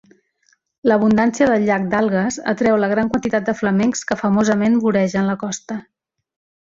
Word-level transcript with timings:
L'abundància 0.91 1.47
del 1.51 1.65
llac 1.67 1.85
d'algues 1.91 2.39
atreu 2.53 2.79
la 2.85 2.89
gran 2.93 3.11
quantitat 3.13 3.47
de 3.51 3.55
flamencs 3.61 4.03
que 4.13 4.21
famosament 4.23 4.81
voregen 4.87 5.31
la 5.33 5.37
costa. 5.45 5.79